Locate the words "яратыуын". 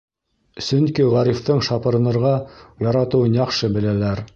2.91-3.41